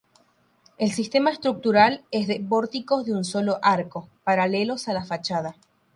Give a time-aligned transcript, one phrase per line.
[0.79, 5.55] El sistema estructural es de pórticos de un solo arco, paralelos a la fachada.